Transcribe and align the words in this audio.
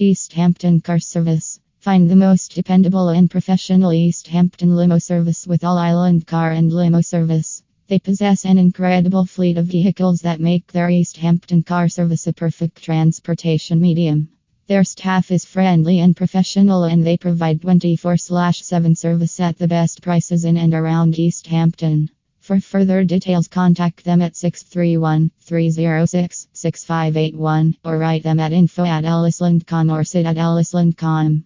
East 0.00 0.32
Hampton 0.34 0.80
Car 0.80 1.00
Service. 1.00 1.58
Find 1.80 2.08
the 2.08 2.14
most 2.14 2.54
dependable 2.54 3.08
and 3.08 3.28
professional 3.28 3.92
East 3.92 4.28
Hampton 4.28 4.76
limo 4.76 4.98
service 5.00 5.44
with 5.44 5.64
all 5.64 5.76
island 5.76 6.24
car 6.24 6.52
and 6.52 6.72
limo 6.72 7.00
service. 7.00 7.64
They 7.88 7.98
possess 7.98 8.44
an 8.44 8.58
incredible 8.58 9.26
fleet 9.26 9.58
of 9.58 9.66
vehicles 9.66 10.20
that 10.20 10.38
make 10.38 10.70
their 10.70 10.88
East 10.88 11.16
Hampton 11.16 11.64
car 11.64 11.88
service 11.88 12.28
a 12.28 12.32
perfect 12.32 12.80
transportation 12.80 13.80
medium. 13.80 14.28
Their 14.68 14.84
staff 14.84 15.32
is 15.32 15.44
friendly 15.44 15.98
and 15.98 16.14
professional 16.16 16.84
and 16.84 17.04
they 17.04 17.16
provide 17.16 17.60
24 17.60 18.18
7 18.18 18.94
service 18.94 19.40
at 19.40 19.58
the 19.58 19.66
best 19.66 20.00
prices 20.00 20.44
in 20.44 20.56
and 20.56 20.74
around 20.74 21.18
East 21.18 21.48
Hampton. 21.48 22.08
For 22.48 22.60
further 22.60 23.04
details, 23.04 23.46
contact 23.46 24.04
them 24.04 24.22
at 24.22 24.34
631 24.34 25.32
306 25.42 26.48
6581 26.54 27.76
or 27.84 27.98
write 27.98 28.22
them 28.22 28.40
at 28.40 28.54
info 28.54 28.86
at 28.86 29.04
ellisland.com 29.04 29.90
or 29.90 30.02
sit 30.02 30.24
at 30.24 30.36
ellisland.com. 30.36 31.44